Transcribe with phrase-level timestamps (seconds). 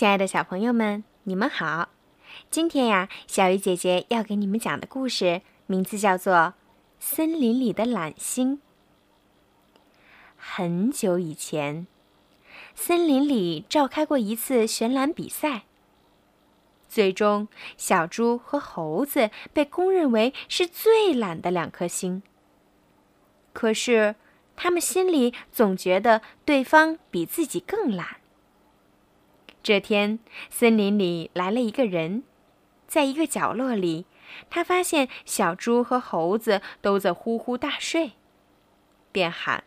[0.00, 1.90] 亲爱的小朋友们，你们好！
[2.50, 6.34] 今天呀，小鱼姐姐要给你们讲的故事名字叫做
[6.98, 8.56] 《森林里的懒星》。
[10.38, 11.86] 很久以前，
[12.74, 15.64] 森林里召开过一次悬懒比赛，
[16.88, 22.22] 最终小猪和猴子被公认为是最懒的两颗星。
[23.52, 24.14] 可是，
[24.56, 28.19] 他们心里总觉得对方比自己更懒。
[29.62, 30.18] 这天，
[30.48, 32.22] 森林里来了一个人，
[32.86, 34.06] 在一个角落里，
[34.48, 38.12] 他发现小猪和猴子都在呼呼大睡，
[39.12, 39.64] 便喊：“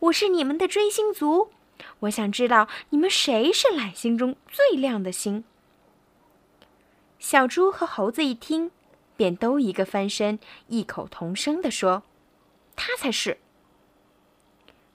[0.00, 1.50] 我是你们的追星族，
[2.00, 5.44] 我想知道你们谁是懒星中最亮的星。”
[7.18, 8.70] 小猪和猴子一听，
[9.16, 10.38] 便都一个翻身，
[10.68, 12.02] 异口同声地说
[12.76, 13.38] ：“他才是。”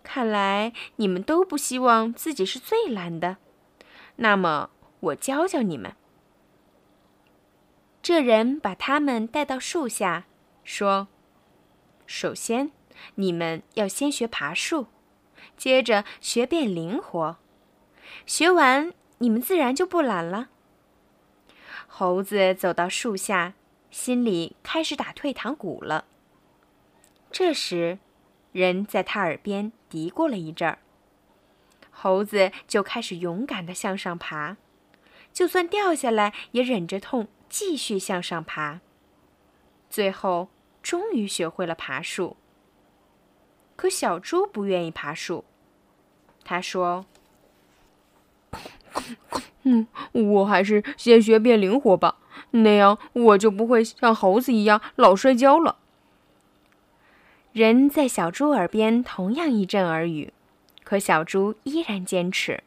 [0.04, 3.38] 看来你们都不希望自己是最懒的。
[4.18, 4.70] 那么，
[5.00, 5.96] 我教教你们。
[8.02, 10.26] 这人把他们带到树下，
[10.63, 11.07] 说
[12.05, 12.72] ：“首先，
[13.16, 14.88] 你们要先学爬树，
[15.57, 17.38] 接着学变灵活。
[18.26, 20.50] 学完，你们自然就不懒了。”
[21.88, 23.54] 猴子走到树下，
[23.90, 26.05] 心里开始打退堂鼓了。
[27.32, 28.00] 这时，
[28.52, 30.77] 人在他耳边嘀咕了一阵儿。
[31.98, 34.57] 猴子就开始勇敢地向上爬，
[35.32, 38.82] 就算掉下来也忍着痛继续向上爬。
[39.90, 40.49] 最后，
[40.84, 42.35] 终于学会了爬树。
[43.77, 45.46] 可小猪不愿意爬树，
[46.43, 47.05] 他说
[49.63, 52.18] ：“嗯，我还是先学变灵活吧，
[52.51, 55.77] 那样我就不会像猴子一样老摔跤了。”
[57.54, 60.34] 人在小猪耳边同样一阵耳语。
[60.86, 62.64] 可小猪依然坚持。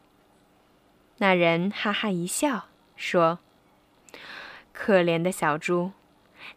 [1.19, 3.39] 那人哈哈一笑，说
[4.75, 5.93] ：“可怜的小猪，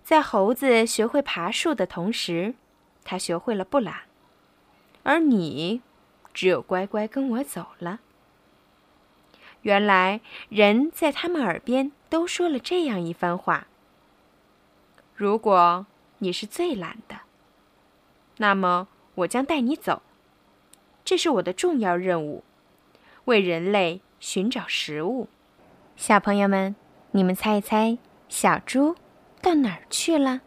[0.03, 2.55] 在猴子学会爬树的同时，
[3.03, 4.01] 它学会了不懒，
[5.03, 5.81] 而你，
[6.33, 8.01] 只有乖乖跟我走了。”
[9.61, 13.67] 原来，人在他们耳边都说了这样一番话
[15.15, 15.85] ：“如果
[16.17, 17.21] 你是最懒的，
[18.37, 20.01] 那么我将带你走。”
[21.03, 22.43] 这是我的重要任务，
[23.25, 25.27] 为人类寻找食物。
[25.95, 26.75] 小朋友们，
[27.11, 27.97] 你们猜一猜，
[28.29, 28.95] 小猪
[29.41, 30.41] 到哪儿去了？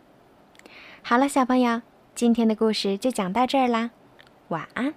[1.02, 1.82] 好了，小朋友，
[2.14, 3.90] 今天的故事就讲到这儿啦，
[4.48, 4.94] 晚安。